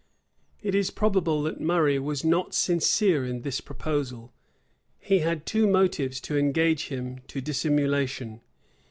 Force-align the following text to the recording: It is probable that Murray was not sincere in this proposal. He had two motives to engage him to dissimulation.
It 0.63 0.73
is 0.73 0.89
probable 0.89 1.43
that 1.43 1.61
Murray 1.61 1.99
was 1.99 2.25
not 2.25 2.55
sincere 2.55 3.23
in 3.23 3.41
this 3.43 3.61
proposal. 3.61 4.33
He 4.97 5.19
had 5.19 5.45
two 5.45 5.67
motives 5.67 6.19
to 6.21 6.39
engage 6.39 6.87
him 6.87 7.19
to 7.27 7.39
dissimulation. 7.39 8.41